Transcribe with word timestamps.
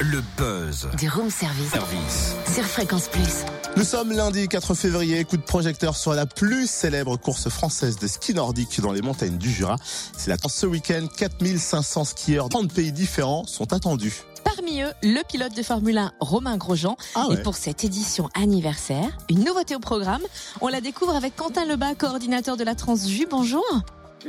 le 0.00 0.22
buzz. 0.36 0.88
Du 0.96 1.08
room 1.08 1.30
service. 1.30 1.70
Service. 1.70 2.34
Sur 2.54 2.64
Fréquence 2.64 3.08
Plus. 3.08 3.44
Nous 3.76 3.84
sommes 3.84 4.12
lundi 4.12 4.48
4 4.48 4.74
février, 4.74 5.24
coup 5.24 5.36
de 5.36 5.42
projecteur 5.42 5.96
sur 5.96 6.14
la 6.14 6.26
plus 6.26 6.68
célèbre 6.68 7.16
course 7.16 7.48
française 7.48 7.98
de 7.98 8.06
ski 8.06 8.34
nordique 8.34 8.80
dans 8.80 8.92
les 8.92 9.02
montagnes 9.02 9.38
du 9.38 9.50
Jura. 9.50 9.76
C'est 10.16 10.30
la 10.30 10.36
ce 10.48 10.66
week-end, 10.66 11.06
4500 11.16 12.04
skieurs 12.04 12.48
de 12.48 12.54
30 12.54 12.72
pays 12.72 12.92
différents 12.92 13.44
sont 13.44 13.72
attendus. 13.72 14.22
Parmi 14.44 14.82
eux, 14.82 14.92
le 15.02 15.22
pilote 15.28 15.54
de 15.54 15.62
Formule 15.62 15.98
1, 15.98 16.12
Romain 16.20 16.56
Grosjean. 16.56 16.96
Ah 17.14 17.28
ouais. 17.28 17.34
Et 17.34 17.42
pour 17.42 17.56
cette 17.56 17.84
édition 17.84 18.28
anniversaire, 18.34 19.10
une 19.28 19.44
nouveauté 19.44 19.74
au 19.74 19.80
programme. 19.80 20.22
On 20.60 20.68
la 20.68 20.80
découvre 20.80 21.14
avec 21.14 21.36
Quentin 21.36 21.64
Lebas, 21.64 21.94
coordinateur 21.94 22.56
de 22.56 22.64
la 22.64 22.74
Transju. 22.74 23.26
Bonjour. 23.28 23.64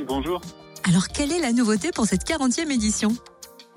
Bonjour. 0.06 0.40
Alors, 0.88 1.08
quelle 1.08 1.32
est 1.32 1.40
la 1.40 1.52
nouveauté 1.52 1.90
pour 1.92 2.06
cette 2.06 2.26
40e 2.26 2.70
édition? 2.70 3.14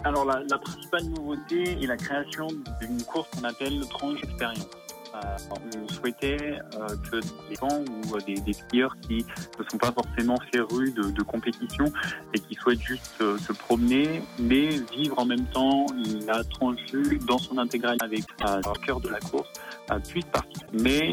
Alors 0.05 0.25
la, 0.25 0.41
la 0.49 0.57
principale 0.57 1.03
nouveauté 1.05 1.77
est 1.81 1.87
la 1.87 1.97
création 1.97 2.47
d'une 2.81 3.01
course 3.03 3.29
qu'on 3.29 3.45
appelle 3.45 3.79
le 3.79 3.85
Tranche 3.85 4.21
Expérience. 4.23 4.67
Euh, 5.15 5.19
on 5.51 5.87
souhaitait 5.93 6.59
euh, 6.73 6.87
que 7.11 7.17
les 7.47 7.55
gens 7.55 7.67
ou 7.69 8.15
euh, 8.15 8.19
des, 8.25 8.33
des 8.33 8.53
skieurs 8.53 8.95
qui 9.01 9.23
ne 9.59 9.63
sont 9.69 9.77
pas 9.77 9.91
forcément 9.91 10.37
férus 10.51 10.91
de, 10.95 11.11
de 11.11 11.21
compétition 11.21 11.85
et 12.33 12.39
qui 12.39 12.55
souhaitent 12.55 12.81
juste 12.81 13.19
se 13.19 13.53
promener, 13.53 14.23
mais 14.39 14.69
vivre 14.91 15.19
en 15.19 15.25
même 15.25 15.45
temps 15.45 15.85
la 16.25 16.43
Transju 16.43 17.19
dans 17.27 17.37
son 17.37 17.59
intégralité 17.59 18.03
avec 18.03 18.23
euh, 18.43 18.57
le 18.57 18.85
cœur 18.85 18.99
de 19.01 19.09
la 19.09 19.19
course, 19.19 19.47
euh, 19.91 19.99
puisse 19.99 20.25
participer. 20.25 20.65
Mais 20.81 21.11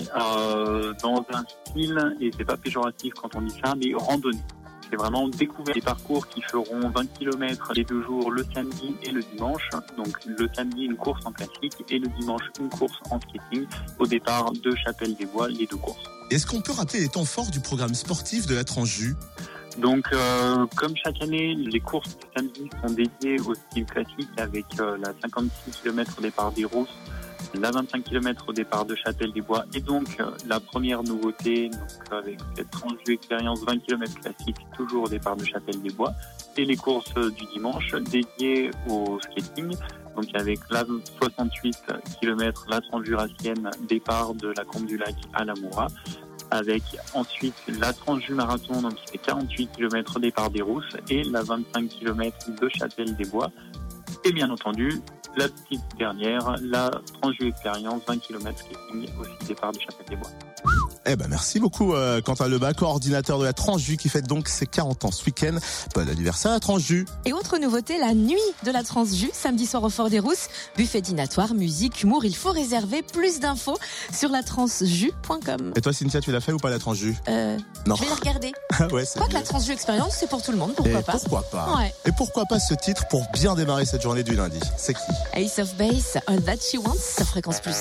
dans 1.03 1.25
un 1.35 1.45
style, 1.67 2.17
et 2.21 2.31
c'est 2.37 2.47
pas 2.47 2.57
péjoratif 2.57 3.13
quand 3.21 3.37
on 3.37 3.43
dit 3.43 3.61
ça, 3.63 3.75
mais 3.77 3.93
randonnée. 3.95 4.39
C'est 4.91 4.97
vraiment 4.97 5.29
découvrir 5.29 5.75
des 5.75 5.81
parcours 5.81 6.27
qui 6.27 6.43
feront 6.43 6.89
20 6.89 7.07
km 7.19 7.73
les 7.77 7.85
deux 7.85 8.03
jours, 8.03 8.31
le 8.31 8.45
samedi 8.53 8.97
et 9.05 9.11
le 9.11 9.23
dimanche. 9.23 9.69
Donc 9.97 10.19
le 10.27 10.49
samedi, 10.55 10.85
une 10.85 10.97
course 10.97 11.25
en 11.25 11.33
classique 11.33 11.85
et 11.89 11.99
le 11.99 12.09
dimanche, 12.19 12.43
une 12.59 12.69
course 12.69 12.99
en 13.11 13.21
skating. 13.21 13.67
Au 13.99 14.07
départ 14.07 14.51
de 14.53 14.75
Chapelle-des-Bois, 14.75 15.49
les 15.49 15.67
deux 15.67 15.77
courses. 15.77 16.03
Est-ce 16.31 16.47
qu'on 16.47 16.61
peut 16.61 16.73
rappeler 16.73 17.01
les 17.01 17.09
temps 17.09 17.25
forts 17.25 17.51
du 17.51 17.61
programme 17.61 17.95
sportif 17.95 18.47
de 18.47 18.55
la 18.55 18.65
Transju 18.65 19.15
Donc, 19.79 20.07
euh, 20.13 20.67
comme 20.77 20.95
chaque 20.97 21.21
année, 21.23 21.55
les 21.55 21.81
courses 21.81 22.17
du 22.17 22.27
samedi 22.37 22.71
sont 22.83 22.93
dédiées 22.93 23.41
au 23.41 23.55
style 23.55 23.85
classique 23.85 24.31
avec 24.39 24.65
euh, 24.81 24.97
la 24.99 25.13
56 25.23 25.83
km 25.83 26.17
au 26.19 26.23
départ 26.23 26.53
des 26.53 26.65
Rousses, 26.65 26.89
la 27.55 27.71
25 27.71 28.05
km 28.05 28.45
au 28.49 28.53
départ 28.53 28.85
de 28.85 28.95
Chapelle-des-Bois 28.95 29.65
et 29.75 29.81
donc 29.81 30.19
euh, 30.21 30.31
la 30.47 30.61
première 30.61 31.03
nouveauté 31.03 31.69
donc, 31.69 31.81
avec 32.13 32.39
cette 32.57 32.71
tranche 32.71 32.99
expérience 33.09 33.65
20 33.65 33.79
km 33.79 34.15
classique 34.21 34.57
toujours 34.77 35.05
au 35.05 35.09
départ 35.09 35.37
de 35.37 35.45
Chapelle-des-Bois 35.45 36.13
et 36.57 36.65
les 36.65 36.77
courses 36.77 37.13
euh, 37.17 37.31
du 37.31 37.45
dimanche 37.47 37.95
dédiées 38.11 38.71
au 38.89 39.19
skating. 39.21 39.75
Donc 40.17 40.27
avec 40.35 40.59
la 40.71 40.85
68 41.21 41.77
km, 42.21 42.67
la 42.69 42.81
tranche 42.81 43.07
jurassienne, 43.07 43.71
départ 43.89 44.35
de 44.35 44.53
la 44.57 44.65
Combe 44.65 44.87
du 44.87 44.97
Lac 44.97 45.15
à 45.35 45.45
la 45.45 45.55
Moura 45.55 45.87
avec 46.51 46.83
ensuite 47.15 47.55
la 47.81 47.93
tranche 47.93 48.27
du 48.27 48.35
marathon, 48.35 48.83
donc 48.83 48.95
qui 48.97 49.13
fait 49.13 49.19
48 49.19 49.71
km 49.77 50.17
au 50.17 50.21
départ 50.21 50.51
des 50.51 50.63
Rousses, 50.63 50.97
et 51.09 51.23
la 51.25 51.43
25 51.43 51.89
km 51.89 52.37
de 52.61 52.69
Châtel-des-Bois. 52.69 53.51
Et 54.25 54.33
bien 54.33 54.51
entendu, 54.51 55.01
la 55.37 55.49
petite 55.49 55.97
dernière, 55.97 56.57
la 56.63 56.91
expérience, 57.47 58.03
20 58.07 58.19
km 58.19 58.59
skating, 58.59 59.09
aussi 59.19 59.47
départ 59.47 59.73
de 59.73 59.81
Châtel-des-Bois. 59.81 60.31
Eh 61.07 61.17
ben 61.17 61.29
merci 61.29 61.61
beaucoup 61.61 61.95
euh, 61.95 62.21
Quentin 62.21 62.47
Lebas, 62.47 62.75
coordinateur 62.75 63.39
de 63.39 63.45
la 63.45 63.55
Transju 63.55 63.97
qui 63.97 64.09
fête 64.11 64.27
donc 64.27 64.49
ses 64.49 64.67
40 64.67 65.07
ans 65.07 65.11
ce 65.11 65.25
week-end. 65.25 65.57
Bon 65.95 66.07
anniversaire 66.09 66.51
à 66.51 66.55
la 66.55 66.61
Transju. 66.61 67.07
Et 67.25 67.33
autre 67.33 67.57
nouveauté, 67.59 67.99
la 67.99 68.13
nuit 68.13 68.37
de 68.65 68.71
la 68.71 68.83
Transju, 68.83 69.31
samedi 69.33 69.67
soir 69.67 69.83
au 69.83 69.89
Fort 69.89 70.11
des 70.11 70.19
Rousses. 70.19 70.49
Buffet 70.77 71.01
dînatoire, 71.01 71.55
musique, 71.55 72.03
humour. 72.03 72.25
Il 72.27 72.37
faut 72.37 72.51
réserver 72.53 73.03
plus 73.03 73.41
d'infos 73.41 73.79
sur 74.15 74.29
la 74.29 74.43
transju.com. 74.43 75.73
Et 75.75 75.81
toi 75.81 75.93
Cynthia, 75.93 76.21
tu 76.21 76.33
l'as 76.33 76.41
fait 76.41 76.53
ou 76.53 76.59
pas 76.59 76.71
la 76.71 76.79
Transju? 76.79 77.17
Euh, 77.29 77.57
Non. 77.87 77.97
je 77.97 78.03
vais 78.03 78.09
la 78.09 78.15
regarder. 78.15 78.53
Ah 78.79 78.87
ouais, 78.89 79.05
Quoi 79.17 79.27
que 79.29 79.35
la. 79.35 79.43
Transju 79.43 79.73
expérience, 79.73 80.15
c'est 80.19 80.29
pour 80.29 80.43
tout 80.43 80.53
le 80.53 80.59
monde, 80.59 80.73
Et 80.73 80.75
pourquoi 80.75 81.03
pas 81.03 81.13
pourquoi 81.19 81.43
pas 81.51 81.77
Ouais. 81.79 81.95
Et 82.05 82.13
pourquoi 82.13 82.45
pas 82.47 82.61
ce 82.61 82.75
titre 82.75 83.09
pour 83.09 83.27
bien 83.33 83.55
démarrer 83.55 83.85
cette 83.85 84.03
journée 84.03 84.23
du 84.23 84.37
lundi? 84.37 84.61
C'est 84.77 84.95
qui? 84.95 85.01
Ace 85.35 85.59
of 85.59 85.75
Base, 85.77 86.19
All 86.27 86.41
That 86.43 86.57
She 86.57 86.77
Wants 86.77 86.95
sur 87.17 87.27
Fréquence 87.27 87.61
Plus. 87.61 87.77